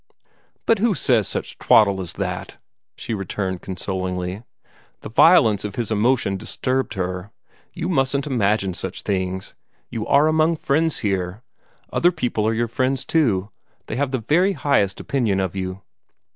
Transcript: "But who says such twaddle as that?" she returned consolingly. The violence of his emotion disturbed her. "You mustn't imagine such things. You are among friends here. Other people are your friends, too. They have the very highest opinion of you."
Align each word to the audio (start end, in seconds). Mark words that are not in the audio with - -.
"But 0.65 0.79
who 0.79 0.95
says 0.95 1.27
such 1.27 1.59
twaddle 1.59 2.01
as 2.01 2.13
that?" 2.13 2.57
she 2.95 3.13
returned 3.13 3.61
consolingly. 3.61 4.41
The 5.01 5.09
violence 5.09 5.63
of 5.63 5.75
his 5.75 5.91
emotion 5.91 6.37
disturbed 6.37 6.95
her. 6.95 7.29
"You 7.73 7.87
mustn't 7.87 8.25
imagine 8.25 8.73
such 8.73 9.03
things. 9.03 9.53
You 9.91 10.07
are 10.07 10.25
among 10.27 10.55
friends 10.55 10.97
here. 11.05 11.43
Other 11.93 12.11
people 12.11 12.47
are 12.47 12.53
your 12.55 12.67
friends, 12.67 13.05
too. 13.05 13.51
They 13.85 13.95
have 13.97 14.09
the 14.09 14.17
very 14.17 14.53
highest 14.53 14.99
opinion 14.99 15.39
of 15.39 15.55
you." 15.55 15.83